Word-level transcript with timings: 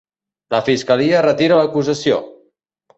La 0.55 0.61
fiscalia 0.69 1.21
retira 1.27 1.63
l'acusació! 1.63 2.21